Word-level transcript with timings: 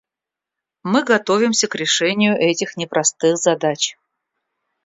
Мы 0.81 1.03
готовимся 1.03 1.67
к 1.67 1.75
решению 1.75 2.35
этих 2.35 2.75
непростых 2.75 3.37
задач. 3.37 3.97